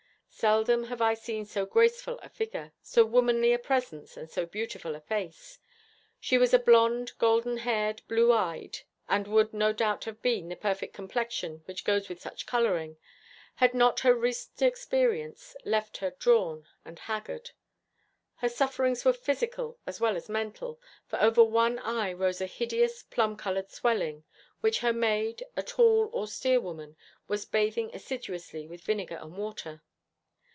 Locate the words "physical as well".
19.13-20.15